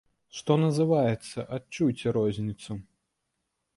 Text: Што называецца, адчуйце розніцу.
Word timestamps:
Што 0.37 0.55
называецца, 0.61 1.45
адчуйце 1.57 2.07
розніцу. 2.21 2.81